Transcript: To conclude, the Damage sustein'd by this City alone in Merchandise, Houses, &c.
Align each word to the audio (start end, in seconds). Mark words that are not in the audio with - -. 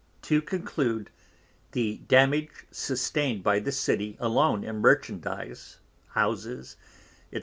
To 0.23 0.41
conclude, 0.41 1.11
the 1.73 1.97
Damage 2.07 2.65
sustein'd 2.71 3.43
by 3.43 3.59
this 3.59 3.79
City 3.79 4.17
alone 4.19 4.63
in 4.63 4.77
Merchandise, 4.77 5.77
Houses, 6.07 6.75
&c. 7.31 7.39